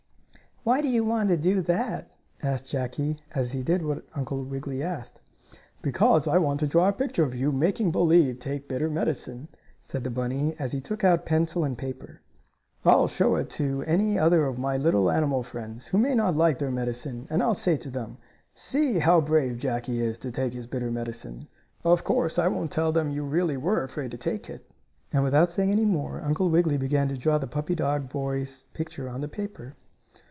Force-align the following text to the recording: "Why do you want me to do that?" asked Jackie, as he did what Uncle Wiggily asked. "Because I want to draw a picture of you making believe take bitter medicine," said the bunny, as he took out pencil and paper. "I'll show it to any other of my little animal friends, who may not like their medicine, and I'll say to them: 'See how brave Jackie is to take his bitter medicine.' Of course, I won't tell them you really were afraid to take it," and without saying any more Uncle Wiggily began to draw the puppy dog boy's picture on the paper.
"Why 0.63 0.81
do 0.83 0.87
you 0.87 1.03
want 1.03 1.27
me 1.31 1.35
to 1.35 1.41
do 1.41 1.63
that?" 1.63 2.11
asked 2.43 2.69
Jackie, 2.69 3.17
as 3.33 3.53
he 3.53 3.63
did 3.63 3.81
what 3.83 4.05
Uncle 4.13 4.43
Wiggily 4.43 4.83
asked. 4.83 5.23
"Because 5.81 6.27
I 6.27 6.37
want 6.37 6.59
to 6.59 6.67
draw 6.67 6.87
a 6.87 6.93
picture 6.93 7.23
of 7.23 7.33
you 7.33 7.51
making 7.51 7.89
believe 7.89 8.37
take 8.37 8.67
bitter 8.67 8.87
medicine," 8.87 9.47
said 9.81 10.03
the 10.03 10.11
bunny, 10.11 10.55
as 10.59 10.71
he 10.71 10.79
took 10.79 11.03
out 11.03 11.25
pencil 11.25 11.63
and 11.63 11.75
paper. 11.75 12.21
"I'll 12.85 13.07
show 13.07 13.37
it 13.37 13.49
to 13.57 13.81
any 13.87 14.19
other 14.19 14.45
of 14.45 14.59
my 14.59 14.77
little 14.77 15.09
animal 15.09 15.41
friends, 15.41 15.87
who 15.87 15.97
may 15.97 16.13
not 16.13 16.35
like 16.35 16.59
their 16.59 16.69
medicine, 16.69 17.25
and 17.31 17.41
I'll 17.41 17.55
say 17.55 17.75
to 17.77 17.89
them: 17.89 18.17
'See 18.53 18.99
how 18.99 19.19
brave 19.19 19.57
Jackie 19.57 19.99
is 19.99 20.19
to 20.19 20.31
take 20.31 20.53
his 20.53 20.67
bitter 20.67 20.91
medicine.' 20.91 21.47
Of 21.83 22.03
course, 22.03 22.37
I 22.37 22.47
won't 22.49 22.69
tell 22.69 22.91
them 22.91 23.09
you 23.09 23.23
really 23.23 23.57
were 23.57 23.83
afraid 23.83 24.11
to 24.11 24.17
take 24.17 24.47
it," 24.47 24.71
and 25.11 25.23
without 25.23 25.49
saying 25.49 25.71
any 25.71 25.85
more 25.85 26.21
Uncle 26.21 26.51
Wiggily 26.51 26.77
began 26.77 27.07
to 27.09 27.17
draw 27.17 27.39
the 27.39 27.47
puppy 27.47 27.73
dog 27.73 28.09
boy's 28.09 28.61
picture 28.75 29.09
on 29.09 29.21
the 29.21 29.27
paper. 29.27 29.73